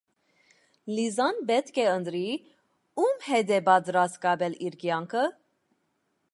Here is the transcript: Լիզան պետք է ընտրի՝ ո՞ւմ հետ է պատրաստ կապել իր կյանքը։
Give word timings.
Լիզան 0.99 1.41
պետք 1.51 1.77
է 1.83 1.85
ընտրի՝ 1.91 2.23
ո՞ւմ 3.03 3.21
հետ 3.27 3.55
է 3.59 3.59
պատրաստ 3.69 4.21
կապել 4.27 4.59
իր 4.69 4.79
կյանքը։ 4.85 5.27